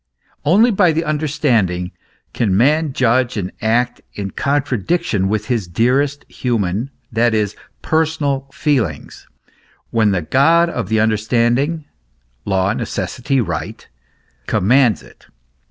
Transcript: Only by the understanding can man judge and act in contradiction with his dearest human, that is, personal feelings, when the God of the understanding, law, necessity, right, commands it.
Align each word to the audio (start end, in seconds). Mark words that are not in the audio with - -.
Only 0.45 0.71
by 0.71 0.93
the 0.93 1.03
understanding 1.03 1.91
can 2.33 2.57
man 2.57 2.91
judge 2.91 3.37
and 3.37 3.51
act 3.61 4.01
in 4.15 4.31
contradiction 4.31 5.29
with 5.29 5.45
his 5.45 5.67
dearest 5.67 6.25
human, 6.27 6.89
that 7.11 7.35
is, 7.35 7.55
personal 7.83 8.49
feelings, 8.51 9.27
when 9.91 10.09
the 10.09 10.23
God 10.23 10.71
of 10.71 10.89
the 10.89 10.99
understanding, 10.99 11.85
law, 12.45 12.73
necessity, 12.73 13.39
right, 13.39 13.87
commands 14.47 15.03
it. 15.03 15.27